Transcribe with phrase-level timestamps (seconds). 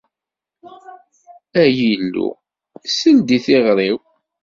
[1.61, 2.29] Ay Illu,
[2.95, 3.97] sel-d i tiɣri-w!